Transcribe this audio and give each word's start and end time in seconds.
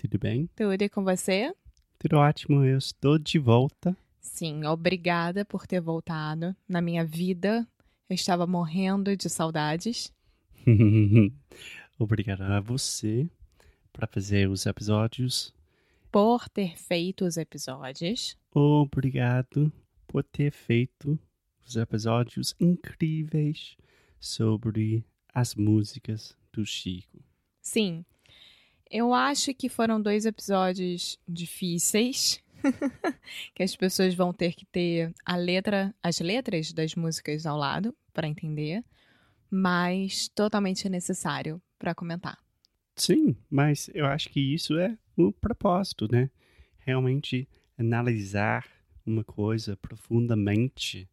Tudo 0.00 0.18
bem? 0.18 0.48
Tudo 0.56 0.80
e 0.80 0.88
com 0.88 1.04
você? 1.04 1.54
Tudo 1.98 2.16
ótimo, 2.16 2.64
eu 2.64 2.78
estou 2.78 3.18
de 3.18 3.38
volta. 3.38 3.94
Sim, 4.18 4.64
obrigada 4.64 5.44
por 5.44 5.66
ter 5.66 5.78
voltado 5.78 6.56
na 6.66 6.80
minha 6.80 7.04
vida. 7.04 7.68
Eu 8.08 8.14
estava 8.14 8.46
morrendo 8.46 9.14
de 9.14 9.28
saudades. 9.28 10.10
Obrigado 11.98 12.40
a 12.40 12.60
você 12.60 13.28
para 13.92 14.06
fazer 14.06 14.48
os 14.48 14.64
episódios. 14.64 15.52
Por 16.10 16.48
ter 16.48 16.78
feito 16.78 17.26
os 17.26 17.36
episódios. 17.36 18.38
Obrigado 18.54 19.70
por 20.08 20.24
ter 20.24 20.50
feito 20.50 21.18
os 21.62 21.76
episódios 21.76 22.54
incríveis 22.58 23.76
sobre 24.18 25.04
as 25.34 25.54
músicas 25.54 26.34
do 26.50 26.64
Chico. 26.64 27.22
Sim, 27.60 28.02
eu 28.90 29.14
acho 29.14 29.54
que 29.54 29.68
foram 29.68 30.02
dois 30.02 30.26
episódios 30.26 31.18
difíceis. 31.28 32.42
que 33.54 33.62
as 33.62 33.74
pessoas 33.74 34.14
vão 34.14 34.34
ter 34.34 34.54
que 34.54 34.66
ter 34.66 35.14
a 35.24 35.34
letra, 35.34 35.94
as 36.02 36.20
letras 36.20 36.72
das 36.72 36.94
músicas 36.94 37.46
ao 37.46 37.56
lado 37.56 37.96
para 38.12 38.28
entender, 38.28 38.84
mas 39.50 40.28
totalmente 40.28 40.86
necessário 40.88 41.62
para 41.78 41.94
comentar. 41.94 42.38
Sim, 42.94 43.34
mas 43.48 43.88
eu 43.94 44.04
acho 44.04 44.28
que 44.28 44.40
isso 44.40 44.78
é 44.78 44.98
o 45.16 45.32
propósito, 45.32 46.06
né? 46.12 46.30
Realmente 46.80 47.48
analisar 47.78 48.66
uma 49.06 49.24
coisa 49.24 49.74
profundamente. 49.76 51.08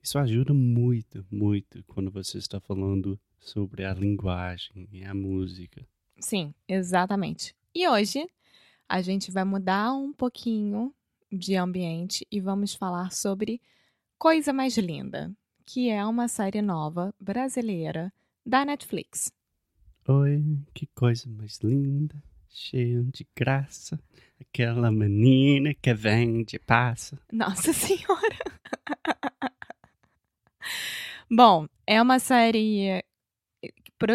Isso 0.00 0.16
ajuda 0.16 0.54
muito, 0.54 1.26
muito 1.28 1.82
quando 1.88 2.08
você 2.08 2.38
está 2.38 2.60
falando 2.60 3.18
sobre 3.40 3.84
a 3.84 3.92
linguagem 3.92 4.88
e 4.92 5.04
a 5.04 5.12
música. 5.12 5.84
Sim, 6.20 6.52
exatamente. 6.66 7.54
E 7.74 7.88
hoje 7.88 8.28
a 8.88 9.00
gente 9.00 9.30
vai 9.30 9.44
mudar 9.44 9.92
um 9.92 10.12
pouquinho 10.12 10.92
de 11.30 11.54
ambiente 11.56 12.26
e 12.30 12.40
vamos 12.40 12.74
falar 12.74 13.12
sobre 13.12 13.60
Coisa 14.18 14.52
Mais 14.52 14.76
Linda, 14.76 15.30
que 15.64 15.90
é 15.90 16.04
uma 16.04 16.26
série 16.26 16.62
nova 16.62 17.14
brasileira 17.20 18.12
da 18.44 18.64
Netflix. 18.64 19.30
Oi, 20.08 20.42
que 20.74 20.86
coisa 20.86 21.28
mais 21.28 21.58
linda, 21.62 22.16
cheia 22.48 23.02
de 23.04 23.26
graça. 23.36 24.00
Aquela 24.40 24.90
menina 24.90 25.74
que 25.74 25.92
vem 25.92 26.42
de 26.42 26.58
passa. 26.58 27.18
Nossa 27.30 27.72
Senhora! 27.74 28.38
Bom, 31.30 31.68
é 31.86 32.00
uma 32.00 32.18
série 32.18 33.04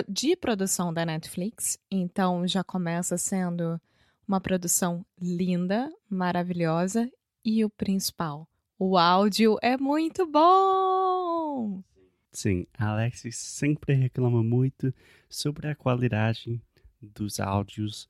de 0.08 0.36
produção 0.36 0.94
da 0.94 1.06
Netflix, 1.06 1.78
então 1.92 2.48
já 2.48 2.64
começa 2.64 3.18
sendo 3.18 3.80
uma 4.28 4.40
produção 4.40 5.06
linda, 5.20 5.92
maravilhosa 6.10 7.12
e 7.44 7.66
o 7.66 7.70
principal, 7.70 8.48
o 8.80 8.98
áudio 8.98 9.58
é 9.62 9.78
muito 9.78 10.26
bom! 10.26 11.84
Sim, 12.32 12.66
Alex 12.78 13.24
sempre 13.32 13.94
reclama 13.94 14.44
muito 14.44 14.94
sobre 15.30 15.68
a 15.68 15.76
qualidade 15.76 16.60
dos 17.02 17.40
áudios 17.40 18.08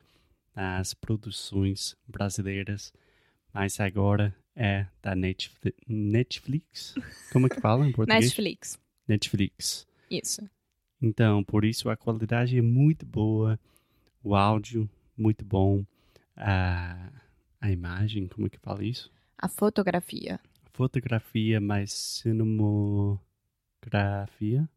nas 0.56 0.94
produções 0.94 1.98
brasileiras, 2.08 2.94
mas 3.54 3.80
agora 3.80 4.36
é 4.56 4.86
da 5.02 5.14
Netflix. 5.88 6.96
Como 7.32 7.48
é 7.48 7.50
que 7.50 7.60
fala 7.60 7.88
em 7.88 7.92
português? 7.94 8.26
Netflix. 8.26 8.80
Netflix. 9.08 9.88
Isso. 10.10 10.50
Então, 11.04 11.44
por 11.44 11.66
isso 11.66 11.90
a 11.90 11.98
qualidade 11.98 12.58
é 12.58 12.62
muito 12.62 13.06
boa, 13.06 13.60
o 14.24 14.34
áudio 14.36 14.90
muito 15.18 15.44
bom, 15.44 15.86
a, 16.34 17.12
a 17.60 17.70
imagem, 17.70 18.26
como 18.26 18.48
é 18.48 18.50
que 18.50 18.58
fala 18.58 18.86
isso? 18.86 19.12
A 19.38 19.50
fotografia. 19.50 20.40
Fotografia 20.72 21.60
mais 21.60 21.92
cinematografia. 21.92 24.70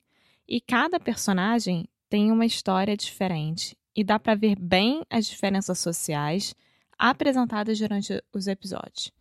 e 0.47 0.61
cada 0.61 0.99
personagem 0.99 1.89
tem 2.09 2.31
uma 2.33 2.47
história 2.47 2.97
diferente, 2.97 3.77
e 3.95 4.03
dá 4.03 4.19
para 4.19 4.35
ver 4.35 4.57
bem 4.59 5.05
as 5.11 5.27
diferenças 5.27 5.79
sociais 5.79 6.55
apresentadas 6.99 7.79
durante 7.79 8.23
os 8.33 8.47
episódios. 8.47 9.13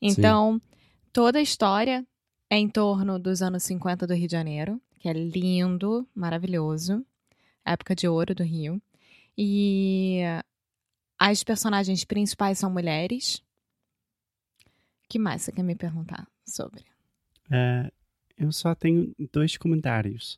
Então, 0.00 0.60
toda 1.12 1.38
a 1.38 1.42
história 1.42 2.06
é 2.50 2.58
em 2.58 2.68
torno 2.68 3.18
dos 3.18 3.42
anos 3.42 3.62
50 3.62 4.06
do 4.06 4.14
Rio 4.14 4.26
de 4.26 4.32
Janeiro, 4.32 4.80
que 4.98 5.08
é 5.08 5.12
lindo, 5.12 6.06
maravilhoso, 6.14 7.04
época 7.64 7.94
de 7.94 8.08
ouro 8.08 8.34
do 8.34 8.42
Rio. 8.42 8.80
E 9.36 10.20
as 11.18 11.42
personagens 11.42 12.04
principais 12.04 12.58
são 12.58 12.70
mulheres. 12.70 13.42
O 15.06 15.08
que 15.08 15.18
mais 15.20 15.42
você 15.42 15.52
quer 15.52 15.62
me 15.62 15.76
perguntar 15.76 16.26
sobre? 16.44 16.84
É, 17.48 17.92
eu 18.36 18.50
só 18.50 18.74
tenho 18.74 19.14
dois 19.32 19.56
comentários. 19.56 20.36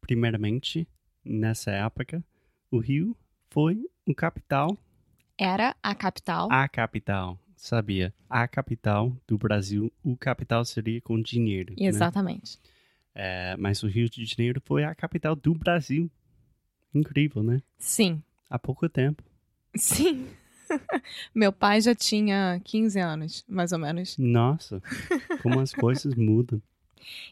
Primeiramente, 0.00 0.88
nessa 1.22 1.70
época, 1.72 2.24
o 2.70 2.78
Rio 2.78 3.14
foi 3.50 3.78
um 4.06 4.14
capital, 4.14 4.78
Era 5.36 5.76
a 5.82 5.94
capital. 5.94 6.48
a 6.50 6.66
capital, 6.66 7.38
sabia? 7.54 8.14
A 8.30 8.48
capital 8.48 9.14
do 9.26 9.36
Brasil, 9.36 9.92
o 10.02 10.16
capital 10.16 10.64
seria 10.64 11.02
com 11.02 11.20
dinheiro. 11.20 11.74
né? 11.78 11.86
Exatamente. 11.86 12.58
É, 13.14 13.56
mas 13.58 13.82
o 13.82 13.88
Rio 13.88 14.08
de 14.08 14.24
Janeiro 14.24 14.62
foi 14.64 14.84
a 14.84 14.94
capital 14.94 15.36
do 15.36 15.52
Brasil. 15.52 16.10
Incrível, 16.94 17.42
né? 17.42 17.60
Sim. 17.78 18.22
Há 18.48 18.58
pouco 18.58 18.88
tempo. 18.88 19.22
Sim. 19.76 20.28
Meu 21.34 21.52
pai 21.52 21.80
já 21.80 21.94
tinha 21.94 22.60
15 22.64 22.98
anos, 23.00 23.44
mais 23.48 23.72
ou 23.72 23.78
menos. 23.78 24.16
Nossa, 24.18 24.82
como 25.42 25.60
as 25.60 25.72
coisas 25.72 26.14
mudam. 26.16 26.60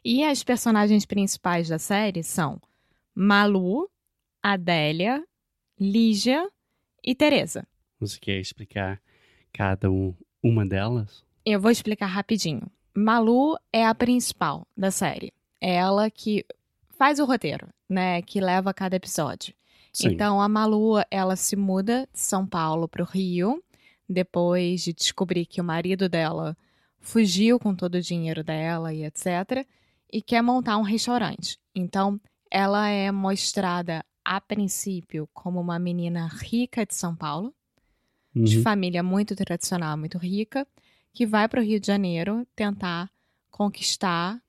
E 0.05 0.25
as 0.25 0.43
personagens 0.43 1.05
principais 1.05 1.69
da 1.69 1.79
série 1.79 2.23
são 2.23 2.61
Malu, 3.15 3.91
Adélia, 4.43 5.25
Lígia 5.79 6.49
e 7.05 7.15
Teresa. 7.15 7.67
Você 8.01 8.19
quer 8.19 8.39
explicar 8.39 9.01
cada 9.53 9.91
um, 9.91 10.15
uma 10.43 10.67
delas? 10.67 11.25
Eu 11.45 11.61
vou 11.61 11.71
explicar 11.71 12.07
rapidinho. 12.07 12.71
Malu 12.95 13.57
é 13.73 13.87
a 13.87 13.95
principal 13.95 14.67
da 14.77 14.91
série. 14.91 15.33
É 15.61 15.75
ela 15.75 16.11
que 16.11 16.45
faz 16.99 17.19
o 17.19 17.25
roteiro, 17.25 17.69
né? 17.89 18.23
Que 18.23 18.41
leva 18.41 18.73
cada 18.73 18.97
episódio. 18.97 19.55
Sim. 19.97 20.09
Então 20.09 20.43
a 20.43 20.47
Malu, 20.47 21.03
ela 21.11 21.37
se 21.37 21.57
muda 21.57 22.07
de 22.13 22.21
São 22.21 22.47
Paulo 22.47 22.87
para 22.87 23.03
o 23.03 23.07
Rio, 23.07 23.65
depois 24.07 24.83
de 24.83 24.93
descobrir 24.93 25.47
que 25.47 25.59
o 25.59 25.65
marido 25.65 26.07
dela 26.07 26.55
fugiu 27.01 27.59
com 27.59 27.75
todo 27.75 27.95
o 27.95 28.03
dinheiro 28.03 28.45
dela 28.45 28.93
e 28.93 29.05
etc. 29.07 29.67
E 30.13 30.21
quer 30.21 30.43
montar 30.43 30.77
um 30.77 30.83
restaurante. 30.83 31.59
Então 31.75 32.21
ela 32.51 32.89
é 32.89 33.11
mostrada 33.11 34.05
a 34.23 34.39
princípio 34.39 35.27
como 35.33 35.59
uma 35.59 35.79
menina 35.79 36.29
rica 36.29 36.85
de 36.85 36.95
São 36.95 37.17
Paulo, 37.17 37.55
de 38.35 38.59
Uhum. 38.59 38.63
família 38.63 39.03
muito 39.03 39.35
tradicional, 39.35 39.97
muito 39.97 40.19
rica, 40.19 40.69
que 41.15 41.25
vai 41.25 41.49
para 41.49 41.63
o 41.63 41.65
Rio 41.65 41.81
de 41.81 41.87
Janeiro 41.87 42.47
tentar 42.55 43.11
conquistar 43.51 44.43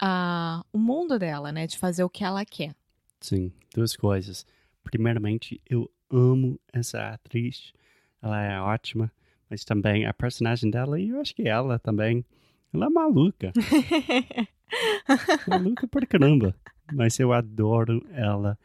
ah, 0.00 0.64
o 0.72 0.78
mundo 0.78 1.18
dela, 1.18 1.52
né? 1.52 1.66
De 1.66 1.76
fazer 1.76 2.04
o 2.04 2.08
que 2.08 2.24
ela 2.24 2.42
quer. 2.46 2.74
Sim, 3.20 3.52
duas 3.74 3.94
coisas. 3.94 4.46
Primeiramente, 4.90 5.60
eu 5.68 5.90
amo 6.10 6.58
essa 6.72 7.10
atriz. 7.10 7.74
Ela 8.22 8.42
é 8.42 8.58
ótima, 8.58 9.12
mas 9.50 9.62
também 9.62 10.06
a 10.06 10.14
personagem 10.14 10.70
dela, 10.70 10.98
e 10.98 11.10
eu 11.10 11.20
acho 11.20 11.34
que 11.34 11.46
ela 11.46 11.78
também, 11.78 12.24
ela 12.72 12.86
é 12.86 12.88
maluca. 12.88 13.52
maluca 15.46 15.86
por 15.86 16.06
caramba. 16.06 16.56
Mas 16.90 17.18
eu 17.18 17.34
adoro 17.34 18.02
ela. 18.12 18.58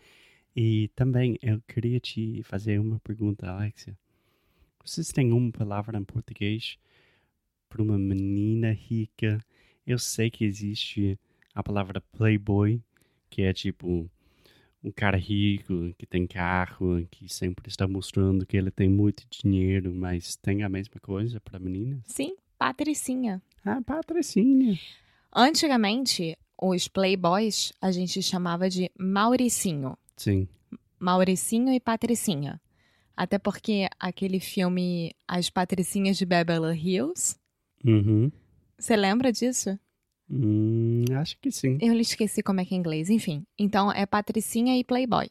E 0.56 0.88
também 0.96 1.38
eu 1.42 1.62
queria 1.68 2.00
te 2.00 2.42
fazer 2.44 2.80
uma 2.80 3.02
pergunta, 3.02 3.52
Alexia. 3.52 3.98
Vocês 4.82 5.10
têm 5.10 5.34
uma 5.34 5.52
palavra 5.52 5.98
em 5.98 6.06
português 6.06 6.78
para 7.68 7.82
uma 7.82 8.00
menina 8.00 8.72
rica? 8.72 9.40
Eu 9.86 10.00
sei 10.00 10.32
que 10.32 10.46
existe 10.46 11.20
a 11.54 11.62
palavra 11.62 12.00
playboy, 12.00 12.82
que 13.30 13.42
é 13.42 13.52
tipo 13.52 14.10
um 14.84 14.92
cara 14.92 15.18
rico, 15.18 15.94
que 15.98 16.06
tem 16.06 16.28
carro, 16.28 17.08
que 17.10 17.32
sempre 17.32 17.70
está 17.70 17.88
mostrando 17.88 18.46
que 18.46 18.58
ele 18.58 18.70
tem 18.72 18.90
muito 18.90 19.24
dinheiro, 19.30 19.94
mas 19.94 20.36
tem 20.36 20.62
a 20.64 20.70
mesma 20.70 21.00
coisa 21.02 21.40
para 21.40 21.58
meninas? 21.60 22.02
Sim, 22.06 22.36
Patricinha. 22.58 23.42
Ah, 23.66 23.82
patrocínio. 23.82 24.78
Antigamente, 25.34 26.38
os 26.62 26.88
playboys 26.88 27.74
a 27.82 27.92
gente 27.92 28.22
chamava 28.22 28.70
de 28.70 28.92
Mauricinho. 29.00 29.98
Sim. 30.16 30.48
Mauricinho 31.00 31.74
e 31.74 31.80
Patricinha. 31.80 32.62
Até 33.16 33.38
porque 33.38 33.88
aquele 34.00 34.40
filme 34.40 35.14
As 35.28 35.50
Patricinhas 35.50 36.18
de 36.18 36.26
Beverly 36.26 36.78
Hills, 36.78 37.36
Uhum. 37.86 38.32
você 38.78 38.96
lembra 38.96 39.32
disso? 39.32 39.78
Hum, 40.36 41.06
acho 41.20 41.38
que 41.40 41.52
sim. 41.52 41.78
Eu 41.80 41.94
esqueci 42.00 42.42
como 42.42 42.60
é 42.60 42.66
que 42.66 42.74
é 42.74 42.78
em 42.78 42.80
inglês, 42.80 43.10
enfim. 43.10 43.46
Então 43.58 43.92
é 43.92 44.06
Patricinha 44.06 44.78
e 44.78 44.84
Playboy. 44.84 45.30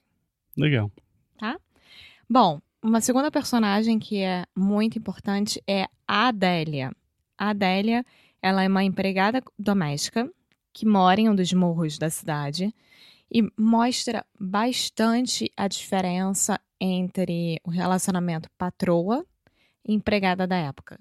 Legal. 0.57 0.91
Bom, 2.35 2.63
uma 2.83 3.03
segunda 3.03 3.31
personagem 3.31 3.99
que 3.99 4.23
é 4.23 4.47
muito 4.57 4.99
importante 4.99 5.63
é 5.67 5.87
a 6.09 6.29
Adélia. 6.29 6.91
A 7.37 7.51
Adélia, 7.51 8.07
ela 8.41 8.63
é 8.63 8.69
uma 8.69 8.83
empregada 8.83 9.43
doméstica 9.59 10.27
que 10.73 10.87
mora 10.87 11.21
em 11.21 11.29
um 11.29 11.35
dos 11.35 11.53
morros 11.53 11.99
da 11.99 12.09
cidade 12.09 12.75
e 13.31 13.43
mostra 13.55 14.25
bastante 14.41 15.53
a 15.55 15.69
diferença 15.69 16.59
entre 16.81 17.61
o 17.65 17.71
relacionamento 17.71 18.49
patroa 18.57 19.27
e 19.87 19.93
empregada 19.93 20.47
da 20.47 20.57
época. 20.57 20.99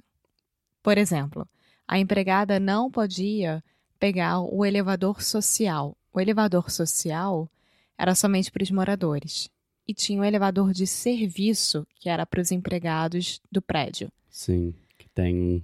Por 0.83 0.97
exemplo, 0.97 1.47
a 1.87 1.97
empregada 1.97 2.59
não 2.59 2.91
podia 2.91 3.63
pegar 4.01 4.39
o 4.39 4.65
elevador 4.65 5.21
social. 5.21 5.95
O 6.11 6.19
elevador 6.19 6.71
social 6.71 7.47
era 7.95 8.15
somente 8.15 8.51
para 8.51 8.63
os 8.63 8.71
moradores 8.71 9.47
e 9.87 9.93
tinha 9.93 10.19
um 10.19 10.25
elevador 10.25 10.73
de 10.73 10.87
serviço 10.87 11.85
que 11.95 12.09
era 12.09 12.25
para 12.25 12.41
os 12.41 12.51
empregados 12.51 13.39
do 13.51 13.61
prédio. 13.61 14.11
Sim, 14.27 14.73
que 14.97 15.07
tem 15.09 15.63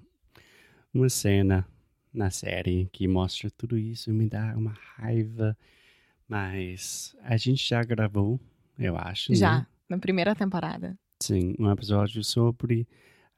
uma 0.93 1.09
cena 1.09 1.67
na 2.13 2.29
série 2.29 2.87
que 2.93 3.07
mostra 3.07 3.49
tudo 3.49 3.75
isso 3.75 4.11
e 4.11 4.13
me 4.13 4.29
dá 4.29 4.53
uma 4.55 4.75
raiva. 4.95 5.57
Mas 6.27 7.15
a 7.23 7.37
gente 7.37 7.67
já 7.67 7.83
gravou, 7.83 8.39
eu 8.77 8.95
acho. 8.97 9.33
Já 9.33 9.59
Né? 9.61 9.67
na 9.89 9.97
primeira 9.97 10.35
temporada. 10.35 10.95
Sim, 11.21 11.55
um 11.57 11.71
episódio 11.71 12.23
sobre 12.23 12.87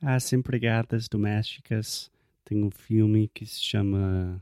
as 0.02 0.34
empregadas 0.34 1.08
domésticas. 1.08 2.12
Tem 2.44 2.62
um 2.64 2.72
filme 2.72 3.30
que 3.34 3.46
se 3.46 3.62
chama 3.62 4.42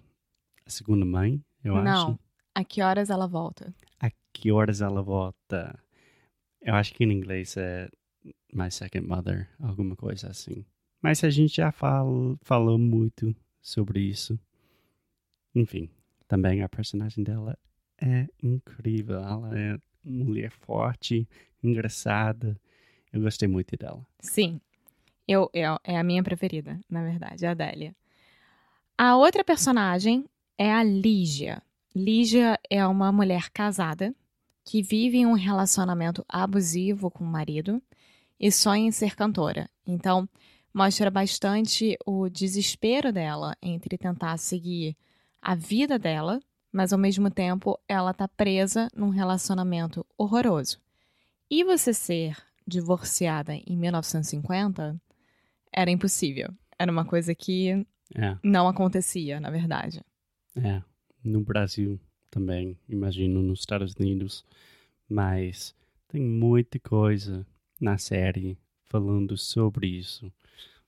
A 0.68 0.70
Segunda 0.70 1.06
Mãe, 1.06 1.42
eu 1.64 1.76
não. 1.82 2.10
acho. 2.10 2.20
A 2.54 2.62
que 2.62 2.82
horas 2.82 3.10
ela 3.10 3.26
volta? 3.26 3.74
A 4.02 4.10
que 4.34 4.52
horas 4.52 4.82
ela 4.82 5.02
volta? 5.02 5.80
Eu 6.62 6.76
acho 6.76 6.94
que 6.94 7.06
em 7.06 7.12
inglês 7.12 7.56
é 7.56 7.90
My 8.54 8.70
Second 8.70 9.08
Mother, 9.08 9.50
alguma 9.62 9.96
coisa 9.96 10.28
assim. 10.28 10.66
Mas 11.02 11.24
a 11.24 11.30
gente 11.30 11.56
já 11.56 11.72
fal, 11.72 12.38
falou 12.42 12.78
muito 12.78 13.34
sobre 13.62 14.02
isso. 14.02 14.38
Enfim, 15.56 15.90
também 16.28 16.62
a 16.62 16.68
personagem 16.68 17.24
dela 17.24 17.58
é 18.02 18.28
incrível. 18.44 19.20
Ela 19.20 19.58
é 19.58 19.78
uma 20.04 20.26
mulher 20.26 20.52
forte, 20.52 21.26
engraçada. 21.64 22.60
Eu 23.14 23.22
gostei 23.22 23.48
muito 23.48 23.78
dela. 23.78 24.06
Sim. 24.20 24.60
Eu, 25.26 25.50
eu- 25.54 25.80
é 25.84 25.98
a 25.98 26.04
minha 26.04 26.24
preferida, 26.24 26.78
na 26.90 27.04
verdade, 27.04 27.46
a 27.46 27.52
Adélia. 27.52 27.96
A 28.98 29.16
outra 29.16 29.44
personagem 29.46 30.26
é 30.58 30.74
a 30.74 30.84
Lígia. 30.84 31.62
Lígia 31.96 32.60
é 32.70 32.86
uma 32.86 33.12
mulher 33.12 33.50
casada 33.50 34.14
que 34.64 34.82
vive 34.82 35.20
em 35.20 35.26
um 35.26 35.34
relacionamento 35.34 36.26
abusivo 36.28 37.10
com 37.10 37.24
o 37.24 37.28
marido 37.28 37.82
e 38.40 38.52
sonha 38.52 38.86
em 38.88 38.92
ser 38.92 39.16
cantora. 39.16 39.70
Então, 39.86 40.28
mostra 40.74 41.10
bastante 41.10 41.98
o 42.06 42.30
desespero 42.30 43.12
dela 43.12 43.56
entre 43.62 43.98
tentar 43.98 44.38
seguir 44.38 44.96
a 45.42 45.56
vida 45.56 45.98
dela, 45.98 46.40
mas 46.72 46.92
ao 46.92 47.00
mesmo 47.00 47.32
tempo 47.32 47.80
ela 47.88 48.14
tá 48.14 48.28
presa 48.28 48.90
num 48.96 49.10
relacionamento 49.10 50.06
horroroso. 50.18 50.80
E 51.50 51.64
você 51.64 51.94
ser 51.94 52.38
divorciada 52.68 53.56
em 53.56 53.78
1950 53.78 55.00
era 55.72 55.90
impossível. 55.90 56.50
Era 56.78 56.92
uma 56.92 57.06
coisa 57.06 57.34
que 57.34 57.86
É, 58.16 58.38
não 58.44 58.68
acontecia, 58.68 59.40
na 59.40 59.50
verdade. 59.50 60.04
É. 60.64 60.82
No 61.24 61.42
Brasil 61.42 62.00
também, 62.30 62.78
imagino, 62.88 63.42
nos 63.42 63.60
Estados 63.60 63.94
Unidos. 64.00 64.46
Mas 65.10 65.74
tem 66.08 66.22
muita 66.22 66.80
coisa 66.80 67.46
na 67.80 67.98
série 67.98 68.58
falando 68.86 69.38
sobre 69.38 69.88
isso. 69.88 70.32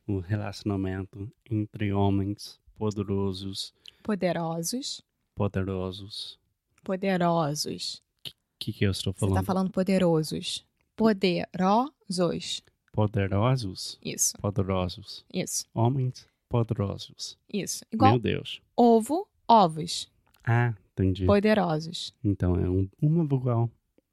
O 0.08 0.20
relacionamento 0.20 1.32
entre 1.50 1.92
homens 1.94 2.60
poderosos, 2.78 3.74
Poderosos. 4.02 5.04
poderosos. 5.36 6.40
Poderosos. 6.84 8.02
O 8.26 8.32
que, 8.60 8.74
que 8.74 8.86
eu 8.86 8.92
estou 8.92 9.14
Você 9.14 9.20
falando? 9.20 9.36
tá 9.36 9.44
falando 9.44 9.70
poderosos. 9.72 10.66
Poderosos. 10.96 12.64
Poderosos? 12.92 14.00
Isso, 14.04 14.38
Poderosos. 14.42 15.24
isso, 15.34 15.66
Homens 15.74 16.28
poderosos. 16.50 17.38
isso. 17.54 17.86
Igual 17.92 18.14
Meu 18.14 18.20
Deus. 18.20 18.62
ovo, 18.76 19.28
ovos. 19.50 20.12
Ah, 20.46 20.74
entendi. 20.92 21.26
Poderosos. 21.26 22.14
Então 22.24 22.56
é 22.56 22.70
um, 22.70 22.88
uma 23.02 23.26
vogal 23.26 23.70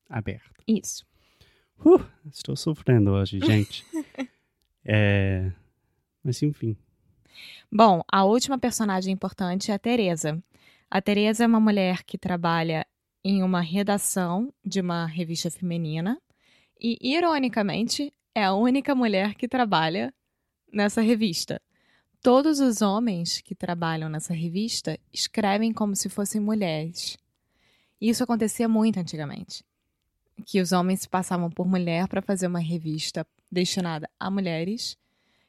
aberta. 0.08 0.50
Isso. 0.66 1.04
Uh, 1.84 2.02
estou 2.32 2.56
sofrendo 2.56 3.10
hoje, 3.10 3.38
gente. 3.40 3.84
é... 4.84 5.52
Mas 6.24 6.42
enfim. 6.42 6.76
Bom, 7.70 8.02
a 8.10 8.24
última 8.24 8.58
personagem 8.58 9.12
importante 9.12 9.70
é 9.70 9.74
a 9.74 9.78
Teresa. 9.78 10.42
A 10.90 11.02
Teresa 11.02 11.44
é 11.44 11.46
uma 11.46 11.60
mulher 11.60 12.02
que 12.04 12.16
trabalha 12.16 12.86
em 13.22 13.42
uma 13.42 13.60
redação 13.60 14.52
de 14.64 14.80
uma 14.80 15.04
revista 15.04 15.50
feminina 15.50 16.20
e, 16.80 16.96
ironicamente, 17.02 18.12
é 18.34 18.44
a 18.44 18.54
única 18.54 18.94
mulher 18.94 19.34
que 19.34 19.48
trabalha 19.48 20.14
nessa 20.72 21.00
revista. 21.00 21.60
Todos 22.26 22.58
os 22.58 22.82
homens 22.82 23.40
que 23.40 23.54
trabalham 23.54 24.08
nessa 24.08 24.34
revista 24.34 24.98
escrevem 25.12 25.72
como 25.72 25.94
se 25.94 26.08
fossem 26.08 26.40
mulheres. 26.40 27.16
Isso 28.00 28.24
acontecia 28.24 28.68
muito 28.68 28.98
antigamente. 28.98 29.64
Que 30.44 30.60
os 30.60 30.72
homens 30.72 31.02
se 31.02 31.08
passavam 31.08 31.48
por 31.48 31.68
mulher 31.68 32.08
para 32.08 32.20
fazer 32.20 32.48
uma 32.48 32.58
revista 32.58 33.24
destinada 33.48 34.10
a 34.18 34.28
mulheres 34.28 34.98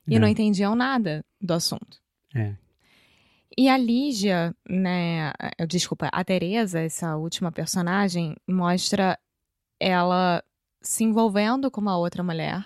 e 0.08 0.18
é, 0.18 0.20
não 0.20 0.28
entendiam 0.28 0.76
nada 0.76 1.26
do 1.42 1.52
assunto. 1.56 2.00
é. 2.36 2.54
E 3.58 3.68
a 3.70 3.76
Lígia, 3.76 4.56
né, 4.70 5.34
desculpa, 5.68 6.10
a 6.12 6.24
Teresa, 6.24 6.80
essa 6.80 7.16
última 7.16 7.52
personagem, 7.52 8.36
mostra 8.48 9.18
ela 9.80 10.44
se 10.80 11.04
envolvendo 11.04 11.72
com 11.72 11.82
uma 11.82 11.98
outra 11.98 12.22
mulher 12.22 12.64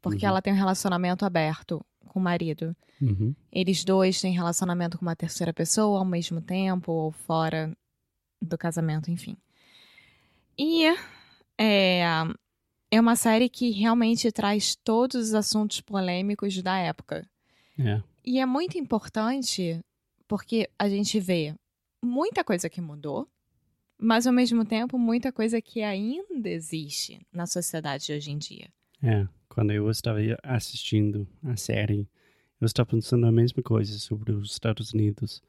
porque 0.00 0.24
Uhum. 0.24 0.30
ela 0.30 0.40
tem 0.40 0.54
um 0.54 0.56
relacionamento 0.56 1.26
aberto 1.26 1.84
com 2.12 2.20
o 2.20 2.22
marido. 2.22 2.76
Uhum. 3.00 3.34
Eles 3.50 3.84
dois 3.84 4.20
têm 4.20 4.34
relacionamento 4.34 4.98
com 4.98 5.04
uma 5.04 5.16
terceira 5.16 5.52
pessoa 5.52 5.98
ao 5.98 6.04
mesmo 6.04 6.40
tempo 6.40 6.92
ou 6.92 7.10
fora 7.10 7.72
do 8.40 8.58
casamento, 8.58 9.10
enfim. 9.10 9.36
E 10.58 10.84
é, 11.58 12.02
é 12.90 13.00
uma 13.00 13.16
série 13.16 13.48
que 13.48 13.70
realmente 13.70 14.30
traz 14.30 14.76
todos 14.76 15.28
os 15.28 15.34
assuntos 15.34 15.80
polêmicos 15.80 16.62
da 16.62 16.76
época. 16.76 17.26
É. 17.78 18.02
E 18.24 18.38
é 18.38 18.46
muito 18.46 18.78
importante 18.78 19.80
porque 20.28 20.68
a 20.78 20.88
gente 20.88 21.18
vê 21.18 21.54
muita 22.04 22.44
coisa 22.44 22.68
que 22.68 22.80
mudou, 22.80 23.26
mas 23.98 24.26
ao 24.26 24.32
mesmo 24.32 24.64
tempo 24.64 24.98
muita 24.98 25.32
coisa 25.32 25.60
que 25.60 25.82
ainda 25.82 26.48
existe 26.48 27.20
na 27.32 27.46
sociedade 27.46 28.06
de 28.06 28.12
hoje 28.12 28.30
em 28.30 28.38
dia. 28.38 28.68
É, 29.02 29.26
quando 29.52 29.70
eu 29.70 29.90
estava 29.90 30.18
assistindo 30.42 31.28
a 31.42 31.56
série, 31.58 32.08
eu 32.58 32.64
estava 32.64 32.88
pensando 32.88 33.26
a 33.26 33.32
mesma 33.32 33.62
coisa 33.62 33.98
sobre 33.98 34.32
os 34.32 34.52
Estados 34.52 34.94
Unidos. 34.94 35.42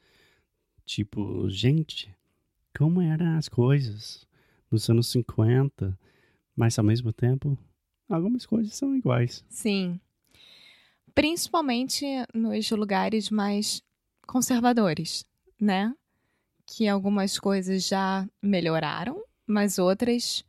Tipo, 0.86 1.50
gente, 1.50 2.14
como 2.78 3.02
eram 3.02 3.38
as 3.38 3.48
coisas 3.48 4.28
nos 4.70 4.90
anos 4.90 5.08
50, 5.08 5.98
mas 6.54 6.78
ao 6.78 6.84
mesmo 6.84 7.14
tempo, 7.14 7.58
algumas 8.10 8.46
coisas 8.46 8.74
são 8.74 8.94
iguais. 8.94 9.46
Sim. 9.48 9.98
Principalmente 11.16 12.06
nos 12.34 12.70
lugares 12.72 13.30
mais 13.30 13.82
conservadores, 14.28 15.26
né? 15.58 15.96
Que 16.66 16.90
algumas 16.90 17.40
coisas 17.40 17.88
já 17.88 18.28
melhoraram, 18.42 19.24
mas 19.48 19.80
outras 19.80 20.44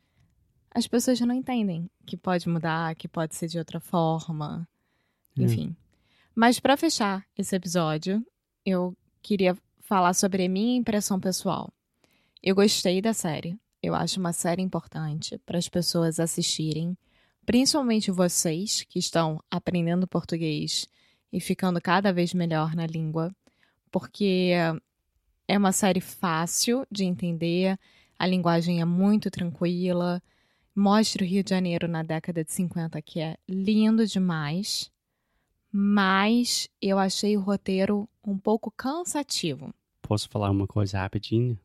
as 0.75 0.85
pessoas 0.85 1.17
já 1.17 1.25
não 1.25 1.33
entendem 1.33 1.89
que 2.05 2.17
pode 2.17 2.49
mudar, 2.49 2.93
que 2.95 3.07
pode 3.07 3.33
ser 3.33 3.47
de 3.47 3.57
outra 3.57 3.79
forma. 3.79 4.67
É. 5.39 5.43
Enfim. 5.43 5.73
Mas 6.35 6.59
para 6.59 6.75
fechar 6.75 7.25
esse 7.37 7.55
episódio, 7.55 8.21
eu 8.65 8.93
queria 9.21 9.57
falar 9.79 10.13
sobre 10.13 10.43
a 10.43 10.49
minha 10.49 10.77
impressão 10.77 11.17
pessoal. 11.17 11.71
Eu 12.43 12.53
gostei 12.53 13.01
da 13.01 13.13
série. 13.13 13.57
Eu 13.81 13.95
acho 13.95 14.19
uma 14.19 14.33
série 14.33 14.61
importante 14.61 15.37
para 15.45 15.57
as 15.57 15.69
pessoas 15.69 16.19
assistirem, 16.19 16.97
principalmente 17.45 18.11
vocês 18.11 18.83
que 18.83 18.99
estão 18.99 19.39
aprendendo 19.49 20.05
português 20.05 20.87
e 21.31 21.39
ficando 21.39 21.79
cada 21.79 22.11
vez 22.11 22.33
melhor 22.33 22.75
na 22.75 22.85
língua, 22.85 23.33
porque 23.91 24.51
é 25.47 25.57
uma 25.57 25.71
série 25.71 26.01
fácil 26.01 26.85
de 26.91 27.05
entender, 27.05 27.79
a 28.19 28.27
linguagem 28.27 28.81
é 28.81 28.85
muito 28.85 29.29
tranquila, 29.29 30.21
mostra 30.75 31.23
o 31.23 31.27
Rio 31.27 31.43
de 31.43 31.51
Janeiro 31.51 31.87
na 31.87 32.03
década 32.03 32.43
de 32.43 32.51
50, 32.51 33.01
que 33.01 33.21
é 33.21 33.37
lindo 33.47 34.05
demais, 34.05 34.91
mas 35.71 36.69
eu 36.81 36.99
achei 36.99 37.37
o 37.37 37.41
roteiro 37.41 38.09
um 38.23 38.37
pouco 38.37 38.69
cansativo. 38.69 39.73
Posso 40.01 40.29
falar 40.29 40.51
uma 40.51 40.67
coisa 40.67 40.99
rapidinho? 40.99 41.57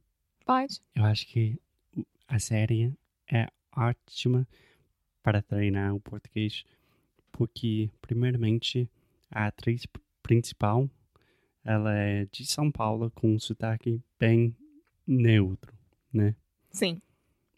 Pode? 0.47 0.81
Eu 0.95 1.05
acho 1.05 1.26
que 1.26 1.59
a 2.29 2.38
série 2.38 2.95
é 3.31 3.49
ótima 3.76 4.47
para 5.23 5.43
treinar 5.43 5.95
o 5.95 6.00
português, 6.00 6.64
porque, 7.31 7.90
primeiramente, 8.00 8.88
a 9.31 9.47
atriz 9.47 9.87
principal, 10.23 10.88
ela 11.64 11.95
é 11.95 12.26
de 12.33 12.47
São 12.47 12.71
Paulo, 12.71 13.11
com 13.11 13.35
um 13.35 13.38
sotaque 13.38 14.00
bem 14.19 14.57
neutro, 15.07 15.73
né? 16.12 16.35
Sim. 16.71 17.00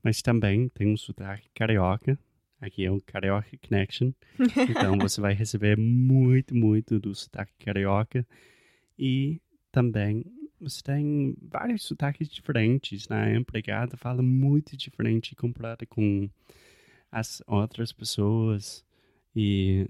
Mas 0.02 0.20
também 0.20 0.68
tem 0.68 0.88
um 0.88 0.96
sotaque 0.96 1.48
carioca, 1.54 2.18
aqui 2.60 2.84
é 2.84 2.90
o 2.90 3.00
Carioca 3.00 3.56
Connection, 3.66 4.12
então 4.68 4.98
você 4.98 5.20
vai 5.20 5.32
receber 5.32 5.76
muito, 5.76 6.54
muito 6.54 6.98
do 6.98 7.14
sotaque 7.14 7.52
carioca, 7.58 8.26
e 8.98 9.40
também 9.70 10.24
você 10.60 10.82
tem 10.82 11.34
vários 11.40 11.82
sotaques 11.82 12.28
diferentes, 12.28 13.08
né? 13.08 13.24
A 13.24 13.36
empregada 13.36 13.96
fala 13.96 14.22
muito 14.22 14.76
diferente 14.76 15.34
comparada 15.34 15.84
com 15.86 16.28
as 17.10 17.42
outras 17.46 17.92
pessoas. 17.92 18.84
E, 19.34 19.86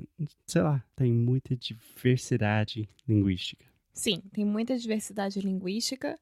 sei 0.47 0.63
lá, 0.63 0.85
tem 0.97 1.13
muita 1.13 1.57
diversidade 1.57 2.89
linguística. 3.07 3.65
Sim, 3.93 4.23
tem 4.33 4.45
muita 4.45 4.79
diversidade 4.79 5.41
linguística 5.41 6.19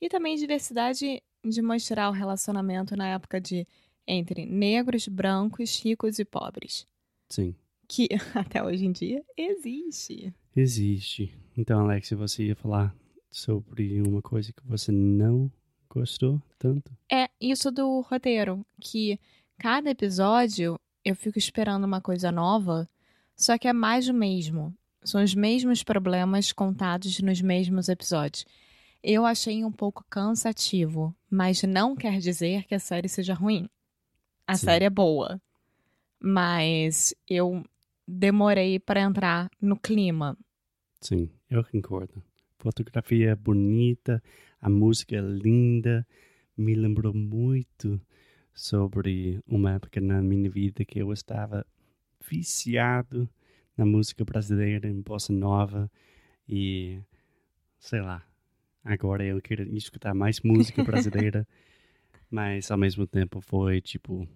e 0.00 0.08
também 0.08 0.36
diversidade 0.36 1.22
de 1.44 1.60
mostrar 1.62 2.08
o 2.08 2.12
relacionamento 2.12 2.96
na 2.96 3.08
época 3.08 3.40
de 3.40 3.66
entre 4.06 4.46
negros, 4.46 5.08
brancos, 5.08 5.80
ricos 5.82 6.18
e 6.18 6.24
pobres. 6.24 6.86
Sim. 7.28 7.54
Que 7.88 8.08
até 8.34 8.62
hoje 8.62 8.86
em 8.86 8.92
dia 8.92 9.24
existe. 9.36 10.34
Existe. 10.54 11.32
Então, 11.56 11.80
Alex, 11.80 12.10
você 12.10 12.44
ia 12.46 12.56
falar 12.56 12.94
sobre 13.30 14.00
uma 14.02 14.20
coisa 14.20 14.52
que 14.52 14.66
você 14.66 14.92
não 14.92 15.50
gostou 15.88 16.40
tanto? 16.58 16.90
É 17.10 17.28
isso 17.40 17.70
do 17.70 18.00
roteiro, 18.00 18.64
que 18.80 19.18
cada 19.58 19.90
episódio 19.90 20.78
eu 21.04 21.16
fico 21.16 21.38
esperando 21.38 21.84
uma 21.84 22.00
coisa 22.00 22.30
nova, 22.30 22.88
só 23.36 23.58
que 23.58 23.68
é 23.68 23.72
mais 23.72 24.08
o 24.08 24.14
mesmo. 24.14 24.74
São 25.04 25.22
os 25.22 25.34
mesmos 25.34 25.82
problemas 25.82 26.52
contados 26.52 27.18
nos 27.20 27.40
mesmos 27.40 27.88
episódios. 27.88 28.46
Eu 29.02 29.26
achei 29.26 29.64
um 29.64 29.72
pouco 29.72 30.04
cansativo, 30.08 31.14
mas 31.28 31.62
não 31.64 31.96
quer 31.96 32.18
dizer 32.20 32.64
que 32.64 32.74
a 32.74 32.78
série 32.78 33.08
seja 33.08 33.34
ruim. 33.34 33.68
A 34.46 34.56
Sim. 34.56 34.66
série 34.66 34.84
é 34.84 34.90
boa, 34.90 35.40
mas 36.20 37.12
eu 37.28 37.64
demorei 38.06 38.78
para 38.78 39.00
entrar 39.00 39.50
no 39.60 39.76
clima. 39.76 40.38
Sim, 41.00 41.28
eu 41.50 41.64
concordo. 41.64 42.22
Fotografia 42.58 43.30
é 43.30 43.34
bonita, 43.34 44.22
a 44.60 44.70
música 44.70 45.16
é 45.16 45.20
linda, 45.20 46.06
me 46.56 46.74
lembrou 46.76 47.12
muito 47.12 48.00
sobre 48.54 49.40
uma 49.44 49.72
época 49.72 50.00
na 50.00 50.22
minha 50.22 50.48
vida 50.48 50.84
que 50.84 51.00
eu 51.00 51.12
estava 51.12 51.66
viciado 52.24 53.28
na 53.76 53.84
música 53.84 54.24
brasileira, 54.24 54.88
em 54.88 55.00
bossa 55.00 55.32
nova 55.32 55.90
e 56.48 57.00
sei 57.80 58.00
lá. 58.00 58.24
Agora 58.84 59.24
eu 59.24 59.40
quero 59.40 59.62
escutar 59.76 60.14
mais 60.14 60.40
música 60.40 60.82
brasileira, 60.84 61.46
mas 62.30 62.70
ao 62.70 62.78
mesmo 62.78 63.06
tempo 63.06 63.40
foi 63.40 63.80
tipo, 63.80 64.28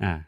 ah, 0.00 0.24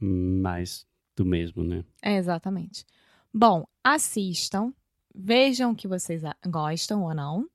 mais 0.00 0.86
do 1.16 1.24
mesmo, 1.24 1.64
né? 1.64 1.84
É, 2.02 2.16
exatamente. 2.16 2.84
Bom, 3.32 3.66
assistam, 3.82 4.72
vejam 5.14 5.72
o 5.72 5.76
que 5.76 5.88
vocês 5.88 6.22
gostam 6.46 7.02
ou 7.04 7.14
não, 7.14 7.48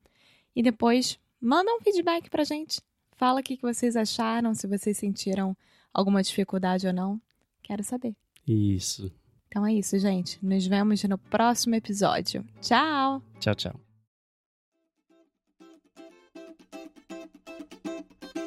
e 0.55 0.61
depois 0.61 1.19
mandam 1.39 1.77
um 1.77 1.81
feedback 1.81 2.29
pra 2.29 2.43
gente. 2.43 2.81
Fala 3.17 3.39
o 3.39 3.43
que 3.43 3.57
vocês 3.61 3.95
acharam, 3.95 4.53
se 4.53 4.67
vocês 4.67 4.97
sentiram 4.97 5.55
alguma 5.93 6.21
dificuldade 6.21 6.85
ou 6.85 6.93
não. 6.93 7.21
Quero 7.63 7.83
saber. 7.83 8.13
Isso. 8.47 9.11
Então 9.47 9.65
é 9.65 9.73
isso, 9.73 9.97
gente. 9.97 10.43
Nos 10.45 10.67
vemos 10.67 11.01
no 11.05 11.17
próximo 11.17 11.75
episódio. 11.75 12.45
Tchau! 12.61 13.23
Tchau, 13.39 13.55
tchau. 13.55 13.94